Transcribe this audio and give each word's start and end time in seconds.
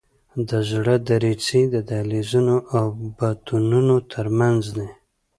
د 0.49 0.51
زړه 0.69 0.95
دریڅې 1.07 1.61
د 1.73 1.75
دهلیزونو 1.89 2.55
او 2.77 2.85
بطنونو 3.17 3.95
تر 4.13 4.25
منځ 4.39 4.61
دي. 4.77 4.89